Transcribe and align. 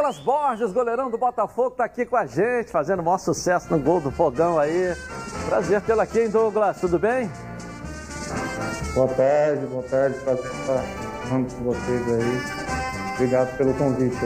Douglas 0.00 0.18
Borges, 0.18 0.72
goleirão 0.72 1.10
do 1.10 1.18
Botafogo, 1.18 1.72
tá 1.72 1.84
aqui 1.84 2.06
com 2.06 2.16
a 2.16 2.24
gente, 2.24 2.70
fazendo 2.70 3.00
o 3.00 3.04
maior 3.04 3.18
sucesso 3.18 3.70
no 3.70 3.78
gol 3.78 4.00
do 4.00 4.10
fogão 4.10 4.58
aí. 4.58 4.96
Prazer 5.46 5.82
tê-lo 5.82 6.00
aqui, 6.00 6.20
hein, 6.20 6.30
Douglas? 6.30 6.80
Tudo 6.80 6.98
bem? 6.98 7.30
Boa 8.94 9.08
tarde, 9.08 9.66
boa 9.66 9.82
tarde. 9.82 10.18
Prazer 10.20 10.46
estar 10.46 10.82
falando 11.28 11.54
com 11.54 11.64
vocês 11.64 12.12
aí. 12.14 13.12
Obrigado 13.16 13.56
pelo 13.58 13.74
convite. 13.74 14.16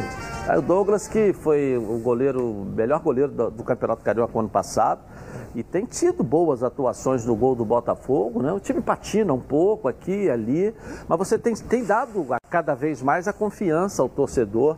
Aí 0.46 0.58
o 0.58 0.62
Douglas, 0.62 1.08
que 1.08 1.32
foi 1.32 1.76
o 1.76 1.98
goleiro, 1.98 2.64
melhor 2.72 3.00
goleiro 3.00 3.32
do, 3.32 3.50
do 3.50 3.64
Campeonato 3.64 4.04
Carioca 4.04 4.38
ano 4.38 4.48
passado, 4.48 5.00
e 5.56 5.64
tem 5.64 5.86
tido 5.86 6.22
boas 6.22 6.62
atuações 6.62 7.26
no 7.26 7.34
gol 7.34 7.56
do 7.56 7.64
Botafogo, 7.64 8.40
né? 8.40 8.52
O 8.52 8.60
time 8.60 8.80
patina 8.80 9.32
um 9.32 9.40
pouco 9.40 9.88
aqui 9.88 10.26
e 10.26 10.30
ali, 10.30 10.72
mas 11.08 11.18
você 11.18 11.36
tem, 11.36 11.52
tem 11.52 11.84
dado 11.84 12.32
a 12.32 12.38
cada 12.48 12.76
vez 12.76 13.02
mais 13.02 13.26
a 13.26 13.32
confiança 13.32 14.02
ao 14.02 14.08
torcedor 14.08 14.76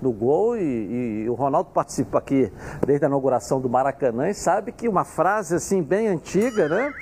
no 0.00 0.12
gol 0.12 0.56
e, 0.56 1.24
e, 1.24 1.30
o 1.30 1.34
Ronaldo 1.34 1.70
participa 1.72 2.18
aqui 2.18 2.52
desde 2.86 3.04
a 3.04 3.08
inauguração 3.08 3.60
do 3.60 3.68
Maracanã 3.68 4.28
e 4.28 4.34
sabe 4.34 4.72
que 4.72 4.88
uma 4.88 5.04
frase 5.04 5.54
assim 5.54 5.82
bem 5.82 6.08
antiga, 6.08 6.68
né? 6.68 6.92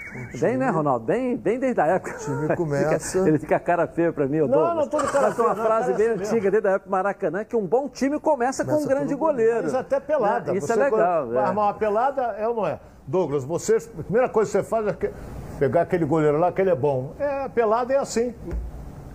Bem, 0.41 0.57
né, 0.57 0.71
Ronaldo? 0.71 1.05
Bem, 1.05 1.37
bem 1.37 1.59
desde 1.59 1.81
a 1.81 1.87
época. 1.87 2.15
O 2.15 2.19
time 2.19 2.55
começa. 2.57 3.29
ele 3.29 3.39
fica 3.39 3.59
cara 3.59 3.87
feio 3.87 4.13
para 4.13 4.27
mim, 4.27 4.41
o 4.41 4.47
Não, 4.47 4.59
Douglas. 4.59 4.77
não 4.77 4.89
tô 4.89 4.99
de 4.99 5.13
cara 5.13 5.29
Mas 5.29 5.39
uma 5.39 5.55
feio, 5.55 5.67
frase 5.67 5.91
não, 5.91 5.99
bem 5.99 6.09
assim 6.11 6.37
antiga 6.37 6.51
desde 6.51 6.69
a 6.69 6.71
época 6.73 6.89
do 6.89 6.93
Maracanã 6.93 7.45
que 7.45 7.57
um 7.57 7.67
bom 7.67 7.89
time 7.89 8.21
começa, 8.21 8.65
começa 8.65 8.65
com 8.65 8.85
um 8.85 8.87
grande 8.87 9.15
goleiro. 9.15 9.65
Mas 9.65 9.75
até 9.75 9.99
pelada. 9.99 10.53
Né? 10.53 10.59
Isso 10.59 10.67
você 10.67 10.73
é 10.73 10.77
legal. 10.77 11.35
É. 11.35 11.39
armar 11.39 11.67
uma 11.67 11.75
pelada, 11.75 12.23
é 12.39 12.47
ou 12.49 12.55
não 12.55 12.67
é? 12.67 12.79
Douglas, 13.07 13.45
você, 13.45 13.77
a 13.77 14.03
primeira 14.03 14.29
coisa 14.29 14.51
que 14.51 14.59
você 14.59 14.63
faz 14.63 14.87
é 14.87 15.13
pegar 15.59 15.83
aquele 15.83 16.05
goleiro 16.05 16.39
lá, 16.39 16.51
que 16.53 16.61
ele 16.61 16.71
é 16.71 16.75
bom. 16.75 17.13
É, 17.19 17.49
pelada 17.49 17.93
é 17.93 17.99
assim. 17.99 18.35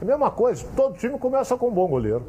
É 0.02 0.04
a 0.04 0.06
mesma 0.06 0.32
coisa, 0.32 0.66
todo 0.76 0.98
time 0.98 1.18
começa 1.18 1.58
com 1.58 1.68
um 1.68 1.74
bom 1.74 1.88
goleiro. 1.88 2.24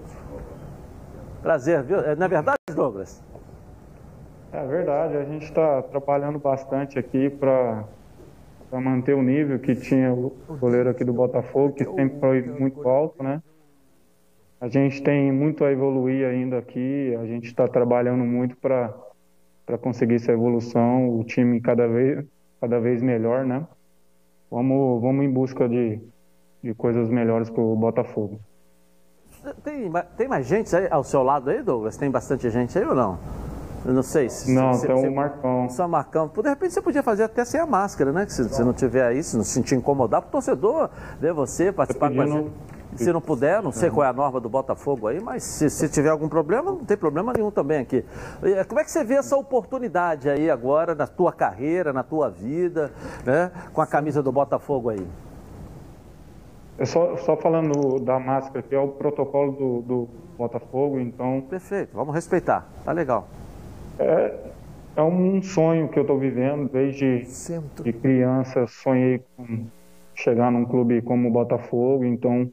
Prazer, 1.42 1.82
viu? 1.82 1.98
Não 2.16 2.26
é 2.26 2.28
verdade, 2.28 2.58
Douglas? 2.74 3.22
É 4.52 4.66
verdade, 4.66 5.16
a 5.16 5.24
gente 5.24 5.44
está 5.44 5.80
trabalhando 5.82 6.38
bastante 6.38 6.98
aqui 6.98 7.30
para 7.30 7.84
manter 8.72 9.14
o 9.14 9.22
nível 9.22 9.58
que 9.58 9.74
tinha 9.74 10.12
o 10.12 10.32
goleiro 10.58 10.90
aqui 10.90 11.04
do 11.04 11.12
Botafogo, 11.12 11.74
que 11.74 11.84
sempre 11.84 12.18
foi 12.18 12.42
muito 12.42 12.86
alto, 12.88 13.22
né? 13.22 13.40
A 14.60 14.68
gente 14.68 15.02
tem 15.02 15.32
muito 15.32 15.64
a 15.64 15.72
evoluir 15.72 16.26
ainda 16.26 16.58
aqui, 16.58 17.16
a 17.18 17.24
gente 17.24 17.46
está 17.46 17.66
trabalhando 17.66 18.24
muito 18.24 18.56
para 18.56 18.92
conseguir 19.80 20.16
essa 20.16 20.32
evolução, 20.32 21.08
o 21.18 21.24
time 21.24 21.60
cada 21.60 21.86
vez, 21.86 22.26
cada 22.60 22.78
vez 22.78 23.00
melhor, 23.00 23.46
né? 23.46 23.66
Vamos, 24.50 25.00
vamos 25.00 25.24
em 25.24 25.32
busca 25.32 25.68
de, 25.68 26.00
de 26.62 26.74
coisas 26.74 27.08
melhores 27.08 27.48
para 27.48 27.62
o 27.62 27.76
Botafogo. 27.76 28.40
Tem, 29.64 29.90
tem 30.16 30.28
mais 30.28 30.46
gente 30.46 30.74
aí 30.74 30.88
ao 30.90 31.02
seu 31.02 31.22
lado 31.22 31.50
aí, 31.50 31.62
Douglas? 31.62 31.96
Tem 31.96 32.10
bastante 32.10 32.50
gente 32.50 32.78
aí 32.78 32.84
ou 32.84 32.94
não? 32.94 33.18
Eu 33.84 33.94
não 33.94 34.02
sei. 34.02 34.28
Se, 34.28 34.52
não, 34.52 34.74
se, 34.74 34.86
o 34.86 35.14
Marcão. 35.14 35.68
Só 35.70 35.88
Marcão. 35.88 36.28
De 36.28 36.48
repente 36.48 36.74
você 36.74 36.82
podia 36.82 37.02
fazer 37.02 37.24
até 37.24 37.44
sem 37.44 37.58
a 37.58 37.66
máscara, 37.66 38.12
né? 38.12 38.26
Que 38.26 38.32
se 38.32 38.42
você 38.42 38.62
não 38.62 38.72
tiver 38.72 39.04
aí, 39.04 39.22
se 39.22 39.36
não 39.36 39.44
se 39.44 39.52
sentir 39.52 39.74
incomodar, 39.74 40.20
para 40.20 40.28
o 40.28 40.32
torcedor 40.32 40.90
ver 41.18 41.32
você, 41.32 41.72
participar 41.72 42.12
com 42.12 42.20
a 42.20 42.26
gente. 42.26 42.50
Se 42.96 43.12
não 43.12 43.20
puder, 43.20 43.62
não 43.62 43.70
sei 43.70 43.88
qual 43.88 44.04
é 44.04 44.10
a 44.10 44.12
norma 44.12 44.40
do 44.40 44.48
Botafogo 44.48 45.06
aí, 45.06 45.20
mas 45.20 45.44
se, 45.44 45.70
se 45.70 45.88
tiver 45.88 46.08
algum 46.08 46.28
problema, 46.28 46.72
não 46.72 46.84
tem 46.84 46.96
problema 46.96 47.32
nenhum 47.32 47.50
também 47.50 47.78
aqui. 47.78 48.04
Como 48.68 48.80
é 48.80 48.84
que 48.84 48.90
você 48.90 49.04
vê 49.04 49.14
essa 49.14 49.36
oportunidade 49.36 50.28
aí 50.28 50.50
agora 50.50 50.92
na 50.94 51.06
tua 51.06 51.32
carreira, 51.32 51.92
na 51.92 52.02
tua 52.02 52.28
vida, 52.28 52.90
né? 53.24 53.52
Com 53.72 53.80
a 53.80 53.86
camisa 53.86 54.22
do 54.22 54.32
Botafogo 54.32 54.90
aí? 54.90 55.06
É 56.80 56.86
só, 56.86 57.14
só 57.18 57.36
falando 57.36 58.00
da 58.00 58.18
máscara, 58.18 58.62
que 58.62 58.74
é 58.74 58.78
o 58.78 58.88
protocolo 58.88 59.52
do, 59.52 59.82
do 59.82 60.08
Botafogo, 60.38 60.98
então. 60.98 61.42
Perfeito, 61.42 61.90
vamos 61.92 62.14
respeitar, 62.14 62.66
tá 62.82 62.90
legal. 62.90 63.28
É, 63.98 64.34
é 64.96 65.02
um 65.02 65.42
sonho 65.42 65.90
que 65.90 65.98
eu 65.98 66.04
estou 66.04 66.18
vivendo 66.18 66.70
desde 66.72 67.26
de 67.84 67.92
criança. 67.92 68.66
Sonhei 68.66 69.22
com 69.36 69.66
chegar 70.14 70.50
num 70.50 70.64
clube 70.64 71.02
como 71.02 71.28
o 71.28 71.30
Botafogo, 71.30 72.06
então 72.06 72.50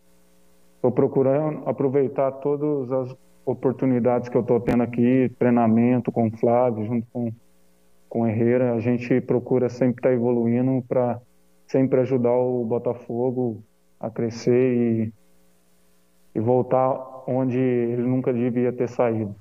estou 0.76 0.92
procurando 0.92 1.62
aproveitar 1.66 2.30
todas 2.34 2.92
as 2.92 3.16
oportunidades 3.46 4.28
que 4.28 4.36
eu 4.36 4.42
estou 4.42 4.60
tendo 4.60 4.84
aqui, 4.84 5.32
treinamento 5.40 6.12
com 6.12 6.28
o 6.28 6.38
Flávio, 6.38 6.86
junto 6.86 7.08
com, 7.14 7.32
com 8.10 8.22
o 8.24 8.28
Herrera. 8.28 8.74
A 8.74 8.82
gente 8.82 9.22
procura 9.22 9.70
sempre 9.70 10.00
estar 10.00 10.10
tá 10.10 10.14
evoluindo 10.14 10.84
para 10.86 11.18
sempre 11.66 12.02
ajudar 12.02 12.34
o 12.34 12.66
Botafogo 12.66 13.64
a 14.00 14.10
crescer 14.10 14.76
e, 14.76 15.14
e 16.36 16.40
voltar 16.40 17.24
onde 17.28 17.58
ele 17.58 18.04
nunca 18.04 18.32
devia 18.32 18.72
ter 18.72 18.88
saído. 18.88 19.36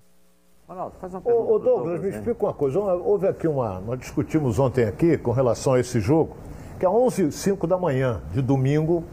Ronaldo, 0.68 0.96
faz 1.00 1.14
uma 1.14 1.20
pergunta. 1.20 1.52
Ô, 1.52 1.54
ô 1.54 1.58
Douglas, 1.58 2.00
me 2.00 2.08
explica 2.08 2.44
uma 2.44 2.54
coisa. 2.54 2.80
Houve 2.80 3.28
aqui 3.28 3.46
uma. 3.46 3.80
Nós 3.80 3.98
discutimos 4.00 4.58
ontem 4.58 4.84
aqui 4.84 5.16
com 5.16 5.30
relação 5.30 5.74
a 5.74 5.80
esse 5.80 6.00
jogo, 6.00 6.36
que 6.78 6.84
é 6.84 6.88
11 6.88 7.22
h 7.22 7.32
05 7.32 7.66
da 7.66 7.78
manhã 7.78 8.20
de 8.32 8.42
domingo, 8.42 9.04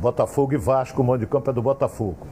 Botafogo 0.00 0.54
e 0.54 0.56
Vasco, 0.56 1.00
o 1.00 1.04
mando 1.04 1.20
de 1.20 1.26
campo 1.26 1.50
é 1.50 1.52
do 1.52 1.62
Botafogo. 1.62 2.26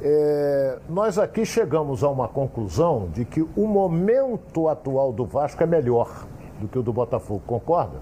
É, 0.00 0.78
nós 0.88 1.18
aqui 1.18 1.44
chegamos 1.44 2.04
a 2.04 2.08
uma 2.08 2.28
conclusão 2.28 3.08
de 3.12 3.24
que 3.24 3.42
o 3.42 3.66
momento 3.66 4.68
atual 4.68 5.12
do 5.12 5.24
Vasco 5.24 5.60
é 5.60 5.66
melhor 5.66 6.26
do 6.60 6.68
que 6.68 6.78
o 6.78 6.82
do 6.82 6.92
Botafogo, 6.92 7.42
concorda? 7.44 7.98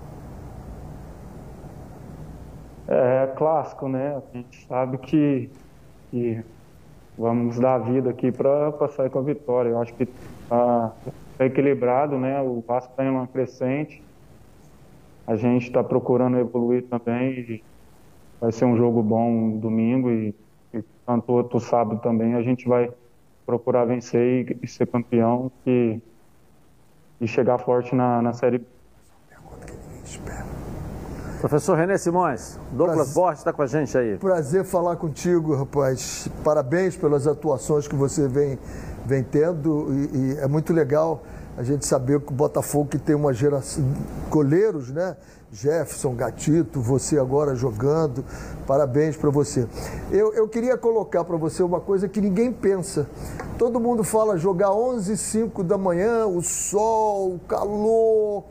É, 2.88 3.24
é 3.24 3.26
clássico, 3.36 3.88
né? 3.88 4.16
A 4.16 4.36
gente 4.36 4.66
sabe 4.66 4.98
que, 4.98 5.50
que 6.10 6.42
vamos 7.18 7.58
dar 7.58 7.78
vida 7.78 8.10
aqui 8.10 8.30
para 8.30 8.88
sair 8.88 9.10
com 9.10 9.18
a 9.18 9.22
vitória. 9.22 9.70
Eu 9.70 9.80
acho 9.80 9.92
que 9.94 10.04
está 10.04 10.92
tá 11.36 11.44
equilibrado, 11.44 12.18
né? 12.18 12.40
O 12.40 12.62
Vasco 12.66 12.92
está 12.92 13.04
em 13.04 13.10
uma 13.10 13.26
crescente. 13.26 14.02
A 15.26 15.34
gente 15.34 15.66
está 15.66 15.82
procurando 15.82 16.38
evoluir 16.38 16.84
também. 16.84 17.62
Vai 18.40 18.52
ser 18.52 18.64
um 18.64 18.76
jogo 18.76 19.02
bom 19.02 19.58
domingo 19.58 20.10
e, 20.10 20.34
e 20.72 20.82
tanto 21.04 21.32
outro 21.32 21.58
sábado 21.58 22.00
também. 22.00 22.34
A 22.34 22.42
gente 22.42 22.68
vai 22.68 22.90
procurar 23.44 23.84
vencer 23.84 24.48
e, 24.50 24.64
e 24.64 24.68
ser 24.68 24.86
campeão 24.86 25.50
e, 25.66 26.00
e 27.20 27.26
chegar 27.26 27.58
forte 27.58 27.94
na, 27.94 28.22
na 28.22 28.32
Série 28.32 28.58
B. 28.58 28.75
Professor 31.40 31.76
René 31.76 31.98
Simões, 31.98 32.58
Douglas 32.72 32.96
Prazer. 32.96 33.14
Borges 33.14 33.40
está 33.40 33.52
com 33.52 33.62
a 33.62 33.66
gente 33.66 33.96
aí. 33.96 34.16
Prazer 34.16 34.64
falar 34.64 34.96
contigo, 34.96 35.54
rapaz. 35.54 36.28
Parabéns 36.42 36.96
pelas 36.96 37.26
atuações 37.26 37.86
que 37.86 37.94
você 37.94 38.26
vem, 38.26 38.58
vem 39.04 39.22
tendo 39.22 39.88
e, 39.92 40.16
e 40.16 40.38
é 40.38 40.48
muito 40.48 40.72
legal 40.72 41.22
a 41.56 41.62
gente 41.62 41.84
saber 41.86 42.20
que 42.20 42.32
o 42.32 42.34
Botafogo 42.34 42.88
que 42.88 42.98
tem 42.98 43.14
uma 43.14 43.32
geração 43.32 43.84
goleiros, 44.30 44.90
né? 44.90 45.16
Jefferson, 45.52 46.14
Gatito, 46.14 46.80
você 46.80 47.18
agora 47.18 47.54
jogando. 47.54 48.24
Parabéns 48.66 49.16
para 49.16 49.30
você. 49.30 49.66
Eu, 50.10 50.34
eu 50.34 50.48
queria 50.48 50.76
colocar 50.76 51.24
para 51.24 51.36
você 51.36 51.62
uma 51.62 51.80
coisa 51.80 52.08
que 52.08 52.20
ninguém 52.20 52.52
pensa. 52.52 53.06
Todo 53.58 53.78
mundo 53.78 54.02
fala 54.02 54.36
jogar 54.36 54.72
11 54.72 55.12
e 55.12 55.16
5 55.16 55.62
da 55.62 55.78
manhã, 55.78 56.26
o 56.26 56.42
sol, 56.42 57.34
o 57.34 57.38
calor. 57.40 58.44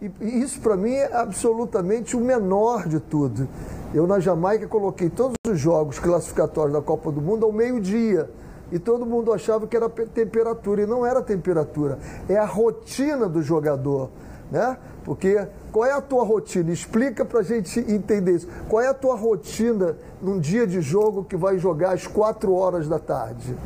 E 0.00 0.40
isso 0.40 0.60
para 0.60 0.76
mim 0.76 0.92
é 0.92 1.14
absolutamente 1.14 2.16
o 2.16 2.20
menor 2.20 2.88
de 2.88 2.98
tudo. 2.98 3.46
Eu 3.92 4.06
na 4.06 4.18
Jamaica 4.18 4.66
coloquei 4.66 5.10
todos 5.10 5.34
os 5.46 5.58
jogos 5.58 5.98
classificatórios 5.98 6.72
da 6.72 6.80
Copa 6.80 7.12
do 7.12 7.20
Mundo 7.20 7.44
ao 7.44 7.52
meio-dia. 7.52 8.30
E 8.72 8.78
todo 8.78 9.04
mundo 9.04 9.32
achava 9.32 9.66
que 9.66 9.76
era 9.76 9.88
temperatura, 9.88 10.82
e 10.82 10.86
não 10.86 11.04
era 11.04 11.20
temperatura, 11.20 11.98
é 12.28 12.36
a 12.36 12.44
rotina 12.44 13.28
do 13.28 13.42
jogador. 13.42 14.10
Né? 14.50 14.76
Porque 15.04 15.44
qual 15.72 15.84
é 15.84 15.92
a 15.92 16.00
tua 16.00 16.24
rotina? 16.24 16.72
Explica 16.72 17.24
para 17.24 17.40
a 17.40 17.42
gente 17.42 17.80
entender 17.80 18.36
isso. 18.36 18.48
Qual 18.68 18.80
é 18.80 18.88
a 18.88 18.94
tua 18.94 19.16
rotina 19.16 19.96
num 20.22 20.38
dia 20.38 20.66
de 20.66 20.80
jogo 20.80 21.24
que 21.24 21.36
vai 21.36 21.58
jogar 21.58 21.92
às 21.92 22.06
4 22.06 22.52
horas 22.52 22.88
da 22.88 22.98
tarde? 22.98 23.56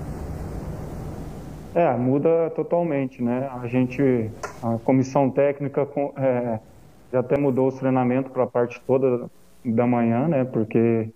É, 1.74 1.92
muda 1.96 2.50
totalmente, 2.50 3.20
né? 3.20 3.50
A 3.60 3.66
gente, 3.66 4.30
a 4.62 4.78
comissão 4.84 5.28
técnica 5.28 5.88
é, 6.16 6.60
já 7.12 7.18
até 7.18 7.36
mudou 7.36 7.66
os 7.66 7.74
treinamentos 7.74 8.30
para 8.30 8.44
a 8.44 8.46
parte 8.46 8.80
toda 8.86 9.28
da 9.64 9.86
manhã, 9.86 10.28
né? 10.28 10.44
Porque 10.44 11.10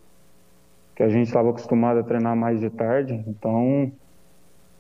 que 0.97 1.03
a 1.05 1.09
gente 1.09 1.29
estava 1.29 1.51
acostumado 1.51 2.01
a 2.01 2.03
treinar 2.03 2.35
mais 2.35 2.59
de 2.59 2.69
tarde, 2.71 3.23
então 3.29 3.93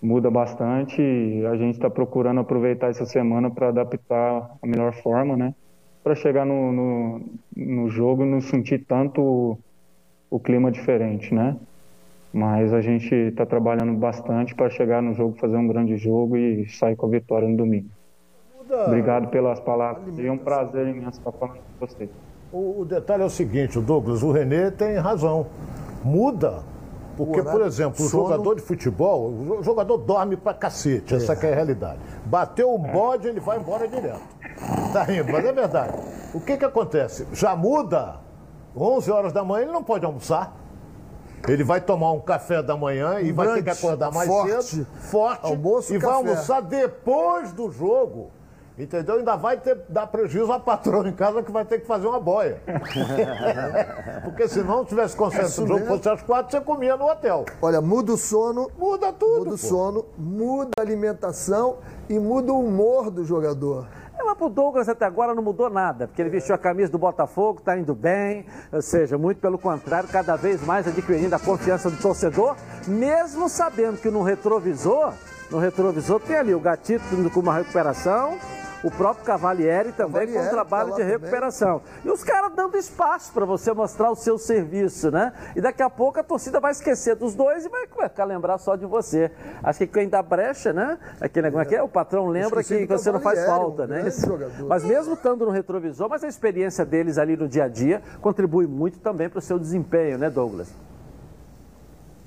muda 0.02 0.28
bastante 0.28 1.00
e 1.00 1.46
a 1.46 1.56
gente 1.56 1.74
está 1.74 1.88
procurando 1.88 2.40
aproveitar 2.40 2.88
essa 2.88 3.06
semana 3.06 3.48
para 3.48 3.68
adaptar 3.68 4.50
a 4.60 4.66
melhor 4.66 4.92
forma, 4.94 5.36
né? 5.36 5.54
Para 6.02 6.16
chegar 6.16 6.44
no, 6.44 6.72
no, 6.72 7.20
no, 7.56 7.88
jogo 7.88 8.24
e 8.24 8.26
não 8.28 8.40
sentir 8.40 8.84
tanto 8.84 9.20
o, 9.20 9.58
o 10.28 10.40
clima 10.40 10.72
diferente, 10.72 11.32
né? 11.32 11.56
Mas 12.32 12.72
a 12.72 12.80
gente 12.80 13.14
está 13.14 13.46
trabalhando 13.46 13.94
bastante 13.94 14.54
para 14.54 14.68
chegar 14.68 15.02
no 15.02 15.14
jogo, 15.14 15.36
fazer 15.38 15.56
um 15.56 15.66
grande 15.66 15.96
jogo 15.96 16.36
e 16.36 16.68
sair 16.68 16.94
com 16.94 17.06
a 17.06 17.08
vitória 17.08 17.48
no 17.48 17.56
domingo. 17.56 17.88
Muda. 18.58 18.86
Obrigado 18.86 19.28
pelas 19.28 19.58
palavras. 19.60 20.18
E 20.18 20.26
é 20.26 20.30
um 20.30 20.36
prazer 20.38 20.86
imenso 20.86 21.18
estar 21.18 21.32
falando 21.32 21.58
com 21.58 21.86
você. 21.86 22.08
O, 22.52 22.82
o 22.82 22.84
detalhe 22.84 23.22
é 23.22 23.26
o 23.26 23.30
seguinte, 23.30 23.78
o 23.78 23.82
Douglas, 23.82 24.22
o 24.22 24.30
Renê 24.30 24.70
tem 24.70 24.96
razão. 24.96 25.46
Muda 26.04 26.62
Porque, 27.16 27.42
por 27.42 27.62
exemplo, 27.62 28.04
o 28.04 28.08
sono. 28.08 28.24
jogador 28.24 28.54
de 28.54 28.62
futebol, 28.62 29.30
o 29.30 29.62
jogador 29.62 29.98
dorme 29.98 30.36
pra 30.36 30.54
cacete, 30.54 31.14
essa 31.14 31.34
que 31.34 31.46
é 31.46 31.52
a 31.52 31.54
realidade. 31.54 31.98
Bateu 32.24 32.72
o 32.72 32.78
bode, 32.78 33.26
ele 33.26 33.40
vai 33.40 33.58
embora 33.58 33.88
direto. 33.88 34.20
Tá 34.92 35.02
rindo, 35.02 35.30
mas 35.32 35.44
é 35.44 35.52
verdade. 35.52 35.94
O 36.32 36.40
que 36.40 36.56
que 36.56 36.64
acontece? 36.64 37.26
Já 37.32 37.56
muda, 37.56 38.20
11 38.76 39.10
horas 39.10 39.32
da 39.32 39.44
manhã 39.44 39.64
ele 39.64 39.72
não 39.72 39.82
pode 39.82 40.04
almoçar. 40.04 40.56
Ele 41.46 41.62
vai 41.64 41.80
tomar 41.80 42.12
um 42.12 42.20
café 42.20 42.62
da 42.62 42.76
manhã 42.76 43.20
e 43.20 43.32
vai 43.32 43.54
ter 43.54 43.62
que 43.62 43.70
acordar 43.70 44.10
mais 44.12 44.28
forte. 44.28 44.64
cedo, 44.64 44.86
forte, 45.10 45.44
Almoço, 45.46 45.94
e 45.94 45.98
vai 45.98 46.10
café. 46.10 46.28
almoçar 46.30 46.60
depois 46.62 47.52
do 47.52 47.70
jogo. 47.70 48.30
Entendeu? 48.78 49.16
Ainda 49.16 49.34
vai 49.34 49.56
ter, 49.56 49.76
dar 49.88 50.06
prejuízo 50.06 50.52
à 50.52 50.60
patroa 50.60 51.08
em 51.08 51.12
casa 51.12 51.42
que 51.42 51.50
vai 51.50 51.64
ter 51.64 51.80
que 51.80 51.86
fazer 51.86 52.06
uma 52.06 52.20
boia. 52.20 52.62
Porque 54.24 54.46
se 54.46 54.62
não 54.62 54.84
tivesse 54.84 55.16
consenso 55.16 55.46
Isso 55.46 55.64
o 55.64 55.66
jogo 55.66 55.84
fosse 55.86 56.08
às 56.08 56.22
quatro, 56.22 56.50
você 56.52 56.60
comia 56.60 56.96
no 56.96 57.06
hotel. 57.10 57.44
Olha, 57.60 57.80
muda 57.80 58.12
o 58.12 58.16
sono, 58.16 58.70
Muda 58.78 59.12
tudo. 59.12 59.38
muda 59.38 59.48
o 59.50 59.52
pô. 59.52 59.56
sono, 59.58 60.04
muda 60.16 60.70
a 60.78 60.82
alimentação 60.82 61.78
e 62.08 62.18
muda 62.20 62.52
o 62.52 62.60
humor 62.60 63.10
do 63.10 63.24
jogador. 63.24 63.88
Pro 64.38 64.48
Douglas 64.48 64.88
até 64.88 65.04
agora 65.04 65.34
não 65.34 65.42
mudou 65.42 65.68
nada, 65.68 66.06
porque 66.06 66.22
ele 66.22 66.30
vestiu 66.30 66.54
a 66.54 66.58
camisa 66.58 66.92
do 66.92 66.98
Botafogo, 66.98 67.60
tá 67.60 67.76
indo 67.76 67.92
bem, 67.92 68.46
ou 68.72 68.80
seja, 68.80 69.18
muito 69.18 69.40
pelo 69.40 69.58
contrário, 69.58 70.08
cada 70.08 70.36
vez 70.36 70.64
mais 70.64 70.86
adquirindo 70.86 71.34
a 71.34 71.40
confiança 71.40 71.90
do 71.90 71.96
torcedor, 71.96 72.54
mesmo 72.86 73.48
sabendo 73.48 74.00
que 74.00 74.08
no 74.08 74.22
retrovisor, 74.22 75.12
no 75.50 75.58
retrovisor 75.58 76.20
tem 76.20 76.36
ali 76.36 76.54
o 76.54 76.60
Gatito 76.60 77.02
com 77.34 77.40
uma 77.40 77.54
recuperação, 77.54 78.38
o 78.82 78.90
próprio 78.90 79.24
Cavalieri 79.24 79.92
também 79.92 80.26
com 80.26 80.32
um 80.32 80.34
Cavalieri 80.34 80.50
trabalho 80.50 80.90
tá 80.90 80.96
de 80.96 81.02
lá 81.02 81.08
também. 81.08 81.20
recuperação. 81.20 81.82
E 82.04 82.10
os 82.10 82.22
caras 82.22 82.52
dando 82.54 82.76
espaço 82.76 83.32
para 83.32 83.44
você 83.44 83.72
mostrar 83.72 84.10
o 84.10 84.14
seu 84.14 84.38
serviço, 84.38 85.10
né? 85.10 85.32
E 85.56 85.60
daqui 85.60 85.82
a 85.82 85.90
pouco 85.90 86.20
a 86.20 86.22
torcida 86.22 86.60
vai 86.60 86.72
esquecer 86.72 87.16
dos 87.16 87.34
dois 87.34 87.64
e 87.64 87.68
vai 87.68 87.86
ficar 88.08 88.24
lembrar 88.24 88.58
só 88.58 88.76
de 88.76 88.86
você. 88.86 89.30
Acho 89.62 89.80
que 89.80 89.86
quem 89.86 90.08
dá 90.08 90.22
brecha, 90.22 90.72
né? 90.72 90.98
Aquele 91.20 91.46
negócio 91.46 91.66
aqui, 91.66 91.76
é, 91.76 91.82
o 91.82 91.88
patrão 91.88 92.26
lembra 92.26 92.60
esqueci 92.60 92.86
que 92.86 92.86
do 92.86 92.98
você 92.98 93.10
não 93.10 93.20
faz 93.20 93.44
falta, 93.44 93.84
um 93.84 93.86
né? 93.86 94.04
Mas 94.68 94.84
mesmo 94.84 95.14
estando 95.14 95.44
no 95.44 95.50
retrovisor, 95.50 96.08
mas 96.08 96.22
a 96.22 96.28
experiência 96.28 96.84
deles 96.84 97.18
ali 97.18 97.36
no 97.36 97.48
dia 97.48 97.64
a 97.64 97.68
dia 97.68 98.02
contribui 98.20 98.66
muito 98.66 98.98
também 99.00 99.28
para 99.28 99.38
o 99.38 99.42
seu 99.42 99.58
desempenho, 99.58 100.18
né, 100.18 100.30
Douglas? 100.30 100.72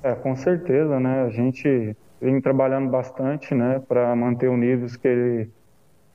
É, 0.02 0.14
com 0.14 0.34
certeza, 0.34 0.98
né? 0.98 1.22
A 1.22 1.30
gente 1.30 1.96
vem 2.20 2.40
trabalhando 2.40 2.88
bastante, 2.88 3.54
né, 3.54 3.82
para 3.88 4.14
manter 4.14 4.48
o 4.48 4.56
nível 4.56 4.88
que 5.00 5.08
ele, 5.08 5.50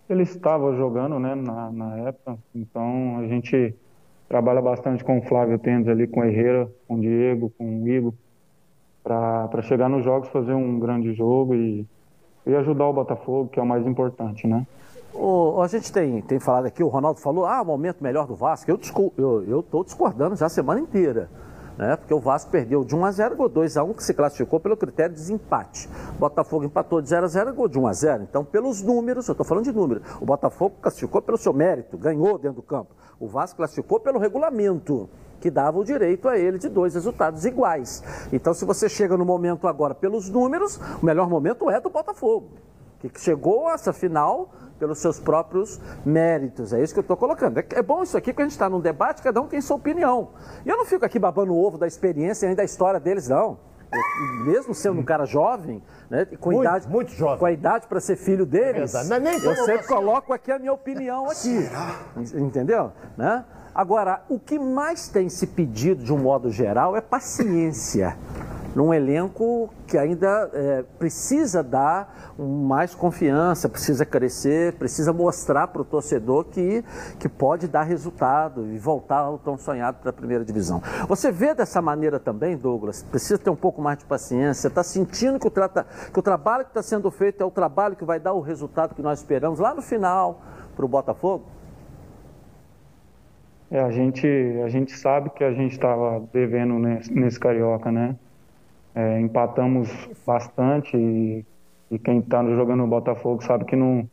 ele 0.10 0.24
estava 0.24 0.76
jogando, 0.76 1.20
né, 1.20 1.36
na, 1.36 1.72
na 1.72 1.98
época. 1.98 2.38
Então, 2.56 3.18
a 3.20 3.28
gente 3.28 3.76
trabalha 4.28 4.62
bastante 4.62 5.04
com 5.04 5.20
o 5.20 5.22
Flávio 5.22 5.58
Tendes 5.60 5.88
ali, 5.88 6.08
com 6.08 6.22
o 6.22 6.26
Herrera, 6.26 6.70
com 6.88 6.96
o 6.96 7.00
Diego, 7.00 7.52
com 7.58 7.84
o 7.84 7.88
Igor, 7.88 8.14
para 9.04 9.62
chegar 9.62 9.90
nos 9.90 10.04
jogos, 10.04 10.30
fazer 10.30 10.54
um 10.54 10.80
grande 10.80 11.14
jogo 11.14 11.56
e, 11.56 11.86
e 12.46 12.56
ajudar 12.56 12.88
o 12.88 12.94
Botafogo, 12.94 13.50
que 13.50 13.60
é 13.60 13.64
o 13.64 13.66
mais 13.66 13.86
importante, 13.86 14.46
né? 14.48 14.66
O, 15.14 15.62
a 15.62 15.68
gente 15.68 15.92
tem, 15.92 16.22
tem 16.22 16.40
falado 16.40 16.66
aqui, 16.66 16.84
o 16.84 16.88
Ronaldo 16.88 17.20
falou, 17.20 17.46
ah, 17.46 17.62
o 17.62 17.66
momento 17.66 18.04
melhor 18.04 18.28
do 18.28 18.36
Vasco. 18.36 18.70
Eu 18.70 18.76
estou 18.76 19.14
eu, 19.18 19.66
eu 19.72 19.84
discordando 19.84 20.36
já 20.36 20.46
a 20.46 20.50
semana 20.50 20.80
inteira. 20.80 21.30
Né? 21.78 21.96
Porque 21.96 22.14
o 22.14 22.20
Vasco 22.20 22.50
perdeu 22.50 22.84
de 22.84 22.96
1 22.96 23.06
a 23.06 23.12
0 23.12 23.36
gol 23.36 23.50
2 23.50 23.78
a 23.78 23.84
1 23.84 23.94
que 23.94 24.04
se 24.04 24.14
classificou 24.14 24.60
pelo 24.60 24.76
critério 24.76 25.14
de 25.14 25.22
desempate. 25.22 25.88
O 26.16 26.20
Botafogo 26.20 26.66
empatou 26.66 27.02
de 27.02 27.10
0 27.10 27.26
a 27.26 27.30
0 27.30 27.54
gol 27.54 27.68
de 27.68 27.78
1 27.78 27.88
a 27.88 27.94
0 27.94 28.24
Então, 28.24 28.44
pelos 28.44 28.82
números, 28.82 29.28
eu 29.28 29.34
estou 29.34 29.46
falando 29.46 29.66
de 29.66 29.72
número, 29.72 30.02
o 30.20 30.26
Botafogo 30.26 30.76
classificou 30.82 31.22
pelo 31.22 31.38
seu 31.38 31.54
mérito, 31.54 31.98
ganhou 31.98 32.38
dentro 32.38 32.58
do 32.58 32.64
campo. 32.64 32.96
O 33.20 33.28
Vasco 33.28 33.58
classificou 33.58 34.00
pelo 34.00 34.20
regulamento, 34.20 35.10
que 35.40 35.52
dava 35.52 35.78
o 35.78 35.84
direito 35.84 36.28
a 36.28 36.38
ele 36.38 36.58
de 36.58 36.68
dois 36.68 36.96
resultados 36.96 37.46
iguais. 37.46 38.04
Então, 38.34 38.54
se 38.54 38.66
você 38.66 38.90
chega 38.90 39.16
no 39.16 39.26
momento 39.26 39.68
agora 39.68 39.94
pelos 39.94 40.30
números, 40.30 40.80
o 41.02 41.06
melhor 41.06 41.30
momento 41.30 41.70
é 41.70 41.80
do 41.80 41.90
Botafogo 41.90 42.67
que 43.00 43.20
chegou 43.22 43.68
a 43.68 43.74
essa 43.74 43.94
final 43.94 44.50
pelos 44.80 45.00
seus 45.00 45.20
próprios 45.20 45.80
méritos. 46.06 46.72
É 46.74 46.82
isso 46.82 46.94
que 46.94 47.00
eu 47.00 47.02
estou 47.02 47.18
colocando. 47.18 47.58
É, 47.60 47.66
é 47.72 47.82
bom 47.82 48.04
isso 48.04 48.16
aqui, 48.18 48.32
porque 48.32 48.42
a 48.44 48.46
gente 48.46 48.52
está 48.54 48.70
num 48.70 48.80
debate, 48.80 49.22
cada 49.22 49.42
um 49.42 49.48
tem 49.48 49.60
sua 49.62 49.76
opinião. 49.76 50.30
E 50.66 50.70
eu 50.70 50.78
não 50.78 50.86
fico 50.86 51.04
aqui 51.06 51.18
babando 51.18 51.54
o 51.54 51.64
ovo 51.64 51.78
da 51.78 51.88
experiência 51.88 52.48
nem 52.48 52.56
da 52.56 52.64
história 52.64 53.00
deles, 53.00 53.28
não. 53.28 53.60
Eu, 53.92 54.46
mesmo 54.46 54.74
sendo 54.76 55.00
um 55.00 55.04
cara 55.04 55.26
jovem, 55.26 55.82
né, 56.10 56.26
com 56.40 56.52
Muito, 56.52 56.68
idade, 56.68 56.88
muito 56.90 57.12
jovem. 57.14 57.38
com 57.40 57.46
a 57.46 57.52
idade 57.54 57.88
para 57.88 58.02
ser 58.02 58.18
filho 58.18 58.46
deles. 58.46 58.94
Não 59.08 59.16
é 59.16 59.20
nem 59.20 59.34
eu 59.36 59.56
sempre 59.56 59.84
você- 59.84 59.88
coloco 59.88 60.34
aqui 60.34 60.52
a 60.52 60.60
minha 60.60 60.74
opinião 60.74 61.30
aqui. 61.30 61.70
Entendeu? 62.36 62.92
Né? 63.16 63.46
Agora, 63.74 64.24
o 64.28 64.38
que 64.40 64.60
mais 64.60 65.08
tem 65.08 65.30
se 65.30 65.48
pedido 65.48 66.04
de 66.04 66.12
um 66.14 66.18
modo 66.18 66.52
geral 66.52 66.96
é 66.98 67.02
paciência. 67.02 68.18
Num 68.78 68.94
elenco 68.94 69.74
que 69.88 69.98
ainda 69.98 70.52
é, 70.54 70.84
precisa 71.00 71.64
dar 71.64 72.36
mais 72.38 72.94
confiança, 72.94 73.68
precisa 73.68 74.06
crescer, 74.06 74.74
precisa 74.74 75.12
mostrar 75.12 75.70
para 75.70 75.82
o 75.82 75.84
torcedor 75.84 76.44
que, 76.44 76.86
que 77.18 77.28
pode 77.28 77.68
dar 77.68 77.82
resultado 77.82 78.68
e 78.72 78.78
voltar 78.78 79.22
ao 79.22 79.40
tão 79.40 79.58
sonhado 79.58 79.98
para 80.00 80.12
a 80.12 80.14
primeira 80.14 80.46
divisão. 80.46 80.80
Você 81.08 81.32
vê 81.32 81.56
dessa 81.56 81.82
maneira 81.82 82.20
também, 82.20 82.56
Douglas? 82.56 83.02
Precisa 83.02 83.40
ter 83.40 83.50
um 83.50 83.56
pouco 83.56 83.82
mais 83.82 83.98
de 83.98 84.06
paciência. 84.06 84.68
Está 84.68 84.84
sentindo 84.84 85.40
que 85.40 85.48
o, 85.48 85.50
trata, 85.50 85.88
que 86.14 86.20
o 86.20 86.22
trabalho 86.22 86.64
que 86.64 86.70
está 86.70 86.84
sendo 86.84 87.10
feito 87.10 87.42
é 87.42 87.46
o 87.48 87.50
trabalho 87.50 87.96
que 87.96 88.06
vai 88.06 88.20
dar 88.20 88.34
o 88.34 88.42
resultado 88.42 88.94
que 88.94 89.02
nós 89.02 89.18
esperamos 89.18 89.58
lá 89.58 89.74
no 89.74 89.82
final 89.82 90.40
para 90.76 90.86
o 90.86 90.88
Botafogo? 90.88 91.46
É, 93.72 93.82
a 93.82 93.90
gente, 93.90 94.28
a 94.64 94.70
gente 94.70 94.92
sabe 94.96 95.32
que 95.32 95.44
a 95.44 95.52
gente 95.52 95.72
estava 95.72 96.24
devendo 96.32 96.76
nesse, 96.76 97.12
nesse 97.12 97.40
Carioca, 97.40 97.92
né? 97.92 98.16
É, 98.98 99.20
empatamos 99.20 99.88
bastante 100.26 100.98
e, 100.98 101.46
e 101.92 102.00
quem 102.00 102.18
está 102.18 102.44
jogando 102.44 102.80
no 102.80 102.88
Botafogo 102.88 103.44
sabe 103.44 103.64
que 103.66 103.76
não, 103.76 104.10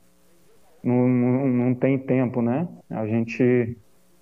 não, 0.83 1.09
não, 1.09 1.47
não 1.47 1.75
tem 1.75 1.99
tempo, 1.99 2.43
né? 2.43 2.69
A 2.91 3.07
gente 3.07 3.79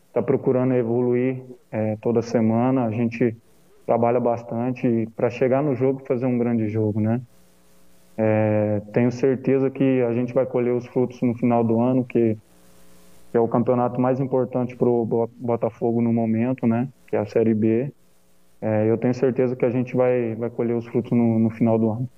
está 0.07 0.23
procurando 0.23 0.75
evoluir 0.75 1.43
é, 1.69 1.97
toda 1.97 2.23
semana, 2.23 2.85
a 2.85 2.93
gente 2.93 3.37
trabalha 3.85 4.21
bastante 4.21 5.09
para 5.17 5.29
chegar 5.31 5.65
no 5.65 5.75
jogo 5.75 6.01
e 6.01 6.07
fazer 6.07 6.27
um 6.27 6.39
grande 6.39 6.69
jogo, 6.69 7.01
né? 7.01 7.21
É, 8.17 8.83
tenho 8.93 9.11
certeza 9.11 9.69
que 9.69 10.01
a 10.03 10.15
gente 10.15 10.33
vai 10.33 10.47
colher 10.47 10.75
os 10.75 10.87
frutos 10.87 11.21
no 11.23 11.35
final 11.35 11.65
do 11.65 11.81
ano, 11.81 12.05
que 12.05 12.39
que 13.33 13.39
é 13.39 13.41
o 13.41 13.49
campeonato 13.49 13.99
mais 13.99 14.21
importante 14.21 14.77
para 14.77 14.87
o 14.87 15.27
Botafogo 15.39 16.03
no 16.03 16.13
momento, 16.13 16.67
né? 16.67 16.87
Que 17.09 17.17
é 17.17 17.19
a 17.19 17.25
Série 17.25 17.55
B. 17.55 17.91
É, 18.63 18.89
eu 18.89 18.97
tenho 18.97 19.13
certeza 19.13 19.57
que 19.57 19.65
a 19.65 19.71
gente 19.71 19.97
vai, 19.97 20.37
vai 20.37 20.49
colher 20.49 20.77
os 20.77 20.87
frutos 20.87 21.11
no, 21.11 21.39
no 21.41 21.51
final 21.51 21.77
do 21.79 21.91
ano. 21.91 22.09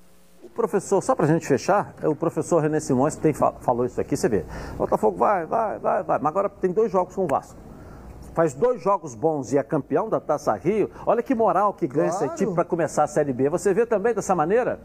O 0.43 0.49
professor, 0.51 1.03
só 1.03 1.15
para 1.15 1.25
a 1.25 1.29
gente 1.29 1.47
fechar, 1.47 1.95
é 2.03 2.07
o 2.07 2.15
professor 2.15 2.61
René 2.61 2.79
Simões 2.81 3.17
tem, 3.17 3.33
fa- 3.33 3.53
falou 3.61 3.87
isso 3.87 3.99
aqui, 4.01 4.15
você 4.15 4.29
vê. 4.29 4.45
Botafogo 4.77 5.17
vai, 5.17 5.47
vai, 5.47 5.79
vai, 5.79 6.03
vai, 6.03 6.19
mas 6.19 6.27
agora 6.27 6.49
tem 6.51 6.71
dois 6.71 6.93
jogos 6.93 7.15
com 7.17 7.25
o 7.25 7.27
Vasco. 7.27 7.59
Faz 8.35 8.53
dois 8.53 8.83
jogos 8.83 9.15
bons 9.15 9.53
e 9.53 9.59
é 9.59 9.63
campeão 9.63 10.09
da 10.11 10.21
Taça 10.21 10.53
Rio. 10.55 10.91
Olha 11.07 11.23
que 11.23 11.35
moral 11.35 11.73
que 11.73 11.87
ganha 11.87 12.11
Claro. 12.11 12.27
esse 12.27 12.37
time 12.37 12.53
para 12.55 12.65
começar 12.65 13.05
a 13.05 13.07
Série 13.07 13.33
B. 13.33 13.49
Você 13.49 13.73
vê 13.73 13.87
também 13.87 14.13
dessa 14.13 14.35
maneira? 14.35 14.81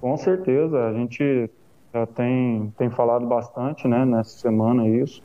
Com 0.00 0.16
certeza, 0.16 0.86
a 0.86 0.92
gente 0.92 1.50
já 1.92 2.06
tem, 2.06 2.72
tem 2.78 2.88
falado 2.90 3.26
bastante 3.26 3.88
né, 3.88 4.04
nessa 4.04 4.38
semana 4.38 4.86
isso. 4.86 5.22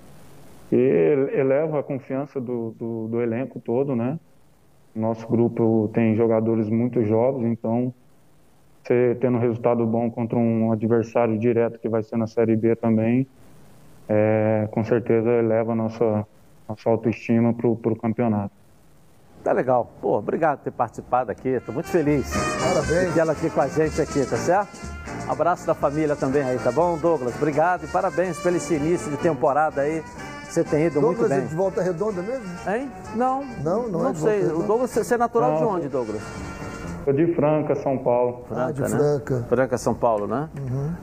E 0.71 1.29
eleva 1.33 1.79
a 1.79 1.83
confiança 1.83 2.41
do, 2.41 2.71
do, 2.79 3.07
do 3.09 3.21
elenco 3.21 3.59
todo, 3.59 3.95
né? 3.95 4.17
Nosso 4.95 5.27
grupo 5.27 5.89
tem 5.93 6.15
jogadores 6.15 6.69
muito 6.69 7.03
jovens, 7.03 7.51
então 7.51 7.93
você 8.83 9.17
tendo 9.19 9.37
um 9.37 9.39
resultado 9.39 9.85
bom 9.85 10.11
contra 10.11 10.37
um 10.37 10.71
adversário 10.71 11.37
direto 11.37 11.79
que 11.79 11.89
vai 11.89 12.03
ser 12.03 12.17
na 12.17 12.27
Série 12.27 12.55
B 12.55 12.75
também, 12.75 13.25
é, 14.07 14.67
com 14.71 14.83
certeza 14.83 15.29
eleva 15.29 15.71
a 15.71 15.75
nossa, 15.75 16.27
nossa 16.67 16.89
autoestima 16.89 17.53
para 17.53 17.67
o 17.67 17.95
campeonato. 17.95 18.53
Tá 19.43 19.51
legal. 19.51 19.91
Pô, 20.01 20.17
obrigado 20.17 20.59
por 20.59 20.63
ter 20.65 20.71
participado 20.71 21.31
aqui. 21.31 21.49
Estou 21.49 21.73
muito 21.73 21.89
feliz. 21.89 22.31
Parabéns. 22.61 23.13
de 23.13 23.19
ela 23.19 23.33
aqui 23.33 23.49
com 23.49 23.61
a 23.61 23.67
gente 23.67 24.01
aqui, 24.01 24.25
tá 24.25 24.37
certo? 24.37 24.71
Abraço 25.27 25.65
da 25.67 25.73
família 25.73 26.15
também 26.15 26.43
aí, 26.43 26.57
tá 26.59 26.71
bom, 26.71 26.97
Douglas? 26.97 27.35
Obrigado 27.35 27.85
e 27.85 27.87
parabéns 27.87 28.39
pelo 28.39 28.57
esse 28.57 28.75
início 28.75 29.11
de 29.11 29.17
temporada 29.17 29.81
aí. 29.81 30.01
Você 30.53 30.63
tem 30.63 30.85
ido 30.85 31.01
Douglas 31.01 31.19
muito 31.19 31.33
é 31.33 31.37
bem. 31.39 31.47
de 31.47 31.55
volta 31.55 31.81
redonda 31.81 32.21
mesmo? 32.21 32.45
Hein? 32.67 32.91
Não. 33.15 33.43
Não, 33.63 33.87
não 33.89 34.09
é 34.09 34.11
de 34.11 34.19
sei. 34.19 34.45
O 34.45 34.61
Douglas, 34.61 34.91
você 34.91 35.15
é 35.15 35.17
natural 35.17 35.55
de 35.55 35.61
Não. 35.61 35.69
onde, 35.69 35.87
Douglas? 35.89 36.21
De 37.05 37.35
Franca, 37.35 37.75
São 37.75 37.97
Paulo. 37.97 38.45
Ah, 38.49 38.71
de 38.71 38.79
né? 38.81 38.87
Franca. 38.87 39.33
Uhum. 39.33 39.43
Franca, 39.49 39.77
São 39.77 39.93
Paulo, 39.93 40.25
né? 40.27 40.47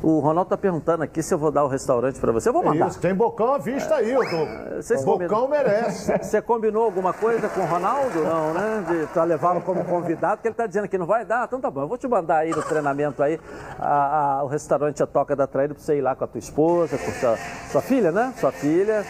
O 0.03 0.21
Ronaldo 0.21 0.49
tá 0.49 0.57
perguntando 0.57 1.03
aqui 1.03 1.23
se 1.23 1.35
eu 1.35 1.39
vou 1.39 1.51
dar 1.51 1.63
o 1.65 1.69
restaurante 1.69 2.19
para 2.19 2.33
você. 2.33 2.49
Eu 2.49 2.53
vou 2.55 2.65
mandar. 2.65 2.89
Isso, 2.89 3.01
tem 3.01 3.13
bocão 3.15 3.53
à 3.53 3.59
vista 3.59 3.97
aí, 3.97 4.17
ô 4.17 4.21
Douglas. 4.21 4.87
Vocês 4.87 5.03
O 5.03 5.05
bocão 5.05 5.29
combinam? 5.43 5.49
merece. 5.49 6.17
Você 6.23 6.41
combinou 6.41 6.85
alguma 6.85 7.13
coisa 7.13 7.49
com 7.51 7.61
o 7.61 7.67
Ronaldo? 7.67 8.19
Não, 8.23 8.55
né? 8.55 8.85
De, 8.89 9.07
pra 9.09 9.25
levá-lo 9.25 9.61
como 9.61 9.85
convidado, 9.85 10.37
porque 10.37 10.49
ele 10.49 10.55
tá 10.55 10.67
dizendo 10.67 10.89
que 10.89 10.97
não 10.97 11.05
vai 11.07 11.25
dar. 11.27 11.45
Então 11.45 11.61
tá 11.61 11.71
bom, 11.71 11.83
eu 11.83 11.89
vou 11.89 11.99
te 11.99 12.09
mandar 12.09 12.39
aí 12.39 12.51
no 12.51 12.63
treinamento 12.63 13.23
aí 13.23 13.39
a- 13.79 14.39
a- 14.39 14.45
o 14.45 14.47
restaurante 14.47 15.03
A 15.03 15.07
Toca 15.07 15.35
da 15.37 15.47
Traíra 15.47 15.75
pra 15.75 15.83
você 15.83 15.99
ir 15.99 16.01
lá 16.01 16.15
com 16.15 16.25
a 16.25 16.27
tua 16.29 16.39
esposa, 16.39 16.97
com 16.97 17.11
sua, 17.13 17.37
sua 17.71 17.83
filha, 17.83 18.11
né? 18.11 18.33
Sua 18.39 18.53
filha. 18.53 19.05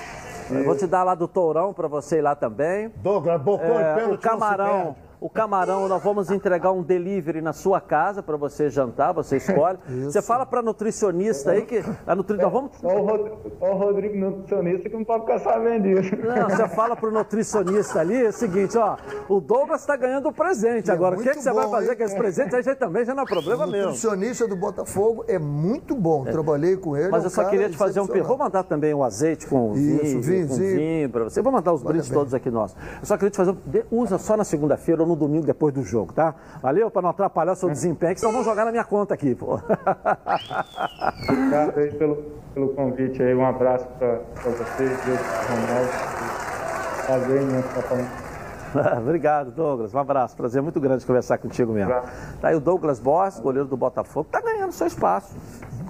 Vou 0.64 0.76
te 0.76 0.86
dar 0.86 1.04
lá 1.04 1.14
do 1.14 1.28
Tourão 1.28 1.72
pra 1.72 1.88
você 1.88 2.18
ir 2.18 2.22
lá 2.22 2.34
também. 2.34 2.90
Douglas, 2.96 3.40
bocão 3.40 3.78
É, 3.78 3.92
e 3.92 3.94
pênalti 3.94 4.14
o 4.14 4.18
camarão. 4.18 4.96
O 5.20 5.28
camarão, 5.28 5.86
nós 5.86 6.02
vamos 6.02 6.30
entregar 6.30 6.72
um 6.72 6.82
delivery 6.82 7.42
na 7.42 7.52
sua 7.52 7.78
casa 7.78 8.22
para 8.22 8.38
você 8.38 8.70
jantar, 8.70 9.12
você 9.12 9.36
escolhe. 9.36 9.78
Você 10.10 10.22
fala 10.22 10.46
para 10.46 10.62
nutricionista 10.62 11.50
aí 11.52 11.62
que 11.62 11.84
a 12.06 12.14
nutri... 12.14 12.36
nós 12.36 12.50
vamos 12.50 12.76
Só 12.76 12.88
o, 12.88 13.04
Rod... 13.04 13.32
Só 13.58 13.72
o 13.72 13.76
Rodrigo 13.76 14.16
nutricionista 14.16 14.88
que 14.88 14.96
não 14.96 15.04
pode 15.04 15.24
ficar 15.24 15.38
sabendo 15.40 15.82
disso. 15.82 16.16
Não, 16.16 16.48
você 16.48 16.68
fala 16.68 16.96
pro 16.96 17.10
nutricionista 17.10 18.00
ali, 18.00 18.24
é 18.24 18.28
o 18.28 18.32
seguinte, 18.32 18.78
ó, 18.78 18.96
o 19.28 19.40
Douglas 19.40 19.82
está 19.82 19.96
ganhando 19.96 20.28
o 20.28 20.32
presente. 20.32 20.90
é 20.90 20.94
Agora, 20.94 21.16
o 21.16 21.22
que, 21.22 21.30
que 21.30 21.42
você 21.42 21.52
vai 21.52 21.66
bom, 21.66 21.70
fazer 21.70 21.90
hein? 21.90 21.96
com 21.96 22.04
esse 22.04 22.16
presente? 22.16 22.56
Aí 22.56 22.62
já 22.62 22.74
também 22.74 23.04
já 23.04 23.14
não 23.14 23.24
é 23.24 23.26
problema 23.26 23.66
O 23.66 23.70
meu. 23.70 23.86
nutricionista 23.86 24.48
do 24.48 24.56
Botafogo 24.56 25.24
é 25.28 25.38
muito 25.38 25.94
bom. 25.94 26.24
Trabalhei 26.24 26.76
com 26.76 26.96
ele. 26.96 27.10
Mas 27.10 27.22
é 27.22 27.26
eu 27.26 27.30
um 27.30 27.34
só 27.34 27.44
queria 27.44 27.68
te 27.68 27.76
fazer 27.76 28.00
um. 28.00 28.06
Vou 28.06 28.38
mandar 28.38 28.62
também 28.62 28.94
o 28.94 29.04
azeite 29.04 29.46
com 29.46 29.74
Isso, 29.74 30.20
vinho, 30.20 30.22
vinhozinho. 30.22 30.48
com 30.48 30.76
vinho 30.76 31.10
para 31.10 31.24
você. 31.24 31.42
Vou 31.42 31.52
mandar 31.52 31.72
os 31.72 31.82
brindes 31.82 32.08
bem. 32.08 32.18
todos 32.18 32.32
aqui 32.32 32.50
nossos. 32.50 32.76
Eu 33.00 33.06
só 33.06 33.16
queria 33.16 33.30
te 33.30 33.36
fazer 33.36 33.50
um... 33.50 34.00
Usa 34.00 34.18
só 34.18 34.36
na 34.36 34.44
segunda-feira 34.44 35.09
no 35.10 35.16
domingo 35.16 35.46
depois 35.46 35.74
do 35.74 35.82
jogo, 35.82 36.12
tá? 36.12 36.34
Valeu? 36.62 36.90
Para 36.90 37.02
não 37.02 37.10
atrapalhar 37.10 37.52
o 37.52 37.56
seu 37.56 37.68
desempenho, 37.68 38.14
que 38.14 38.20
senão 38.20 38.32
vão 38.32 38.44
jogar 38.44 38.64
na 38.64 38.70
minha 38.70 38.84
conta 38.84 39.14
aqui, 39.14 39.34
pô. 39.34 39.54
Obrigado 41.28 41.78
aí 41.78 41.92
pelo, 41.92 42.16
pelo 42.54 42.68
convite 42.70 43.22
aí. 43.22 43.34
Um 43.34 43.44
abraço 43.44 43.86
para 43.98 44.20
vocês, 44.44 45.04
Deus. 45.04 45.20
Prazer 47.06 47.42
imenso 47.42 47.68
estar 47.68 47.82
falando. 47.82 48.30
Obrigado, 49.02 49.50
Douglas. 49.50 49.94
Um 49.94 49.98
abraço. 49.98 50.36
Prazer 50.36 50.62
muito 50.62 50.80
grande 50.80 51.04
conversar 51.04 51.38
contigo 51.38 51.72
mesmo. 51.72 51.92
Tá 52.40 52.48
aí 52.48 52.54
o 52.54 52.60
Douglas 52.60 53.00
Borges, 53.00 53.40
goleiro 53.40 53.68
do 53.68 53.76
Botafogo, 53.76 54.28
tá 54.30 54.40
ganhando 54.40 54.72
seu 54.72 54.86
espaço. 54.86 55.34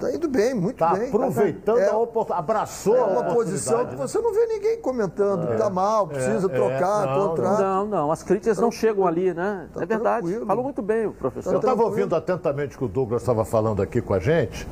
Tá 0.01 0.11
indo 0.11 0.27
bem, 0.27 0.53
muito 0.53 0.77
Tá 0.77 0.93
bem. 0.93 1.07
aproveitando 1.07 1.79
É, 1.79 1.89
a 1.89 1.97
oportunidade. 1.97 2.39
Abraçou 2.39 2.95
é 2.95 2.99
a 2.99 3.05
uma 3.05 3.23
posição 3.25 3.85
que 3.85 3.91
né? 3.91 3.97
você 3.97 4.19
não 4.19 4.33
vê 4.33 4.45
ninguém 4.47 4.81
comentando. 4.81 5.57
Tá 5.57 5.69
mal, 5.69 6.07
precisa 6.07 6.47
é, 6.47 6.49
trocar, 6.49 7.05
não, 7.07 7.29
contrato. 7.29 7.61
Não, 7.61 7.85
não, 7.85 8.11
as 8.11 8.23
críticas 8.23 8.57
não 8.57 8.71
chegam 8.71 9.05
ali, 9.05 9.33
né? 9.33 9.67
tá 9.73 9.83
é 9.83 9.85
verdade. 9.85 10.23
tranquilo. 10.23 10.45
Falou 10.45 10.63
muito 10.63 10.81
bem 10.81 11.05
o 11.05 11.13
professor. 11.13 11.53
Eu 11.53 11.59
estava 11.59 11.83
ouvindo 11.83 12.15
atentamente 12.15 12.75
o 12.75 12.79
que 12.79 12.85
o 12.85 12.87
Douglas 12.87 13.21
estava 13.21 13.45
falando 13.45 13.81
aqui 13.81 14.01
com 14.01 14.13
a 14.13 14.19
gente 14.19 14.67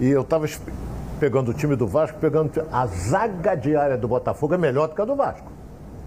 e 0.00 0.08
eu 0.08 0.22
estava 0.22 0.46
pegando 1.20 1.52
o 1.52 1.54
time 1.54 1.76
do 1.76 1.86
Vasco, 1.86 2.18
pegando 2.18 2.50
a 2.72 2.86
zaga 2.86 3.54
diária 3.54 3.96
do 3.96 4.08
Botafogo 4.08 4.54
é 4.54 4.58
melhor 4.58 4.88
do 4.88 4.94
que 4.94 5.00
a 5.00 5.04
do 5.04 5.14
Vasco. 5.14 5.61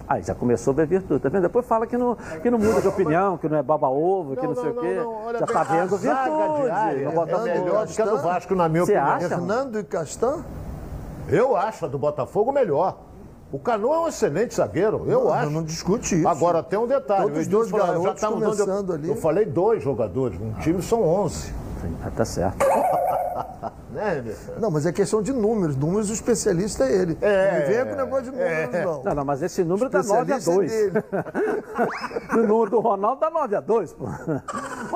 Aí 0.08 0.22
já 0.22 0.36
começou 0.36 0.72
a 0.72 0.76
ver 0.76 0.86
virtude, 0.88 1.20
tá 1.20 1.30
vendo? 1.30 1.42
Depois 1.42 1.66
fala 1.66 1.88
que 1.88 1.98
não, 1.98 2.16
que 2.42 2.50
não 2.52 2.60
muda 2.60 2.80
de 2.80 2.88
opinião, 2.88 3.38
que 3.38 3.50
não 3.50 3.58
é 3.58 3.64
baba-ovo, 3.64 4.36
que 4.36 4.46
não, 4.46 4.54
sei 4.56 4.70
o 4.70 4.76
quê. 4.76 5.00
olha 5.26 5.40
já 5.40 5.48
tá 5.48 5.64
vendo 5.64 5.98
virtude. 5.98 6.02
diária 6.02 7.06
no 7.06 7.12
é 7.12 7.16
Botafogo. 7.16 7.44
melhor 7.46 7.86
do 7.88 7.94
que 7.94 8.02
a 8.02 8.06
do 8.06 8.18
Vasco, 8.20 8.56
na 8.56 8.70
minha 8.70 8.86
Você 8.86 8.92
opinião. 8.92 9.14
acha? 9.16 9.30
Fernando 9.30 9.80
e 9.80 9.84
Castan? 9.84 10.44
Eu 11.28 11.56
acho 11.56 11.86
a 11.86 11.88
do 11.88 11.98
Botafogo 11.98 12.52
melhor. 12.52 12.98
O 13.52 13.58
Canu 13.58 13.94
é 13.94 14.00
um 14.02 14.08
excelente 14.08 14.54
zagueiro, 14.56 15.06
eu 15.08 15.24
Não, 15.26 15.34
acho. 15.34 15.50
não 15.50 15.64
discute 15.64 16.16
isso. 16.20 16.28
Agora 16.28 16.62
tem 16.62 16.78
um 16.78 16.86
detalhe. 16.88 17.24
Todos 17.24 17.40
os 17.40 17.48
dois 17.48 17.70
falou, 17.70 17.86
já 17.88 17.94
garotos 17.94 18.22
tá 18.22 18.30
mudando- 18.30 18.52
começando 18.58 18.94
ali. 18.94 19.10
Eu 19.10 19.16
falei 19.16 19.46
dois 19.46 19.82
jogadores, 19.84 20.40
um 20.40 20.54
time 20.60 20.82
são 20.84 21.02
11. 21.02 21.52
Ah, 22.06 22.12
tá 22.16 22.26
certo. 22.26 22.58
Né, 23.96 24.18
Emerson? 24.18 24.52
Não, 24.60 24.70
mas 24.70 24.86
é 24.86 24.92
questão 24.92 25.22
de 25.22 25.32
números. 25.32 25.76
Números, 25.76 26.10
o 26.10 26.14
especialista 26.14 26.84
é 26.84 26.94
ele. 26.94 27.18
É, 27.22 27.60
não 27.60 27.68
venha 27.68 27.86
com 27.86 27.94
o 27.94 27.96
negócio 27.96 28.24
de 28.26 28.32
números, 28.32 28.74
não. 28.84 29.04
Não, 29.04 29.16
não, 29.16 29.26
mas 29.26 29.42
esse 29.42 29.64
número 29.64 29.90
dá 29.90 30.04
9 30.04 30.34
a 30.34 30.38
Especialista 30.38 30.52
é 30.52 30.90
2. 30.90 30.94
dele. 30.94 31.04
o 32.44 32.48
número 32.48 32.70
do 32.72 32.80
Ronaldo 32.82 33.22
dá 33.22 33.30
9 33.30 33.56
a 33.56 33.60
2, 33.62 33.94
pô. 33.94 34.06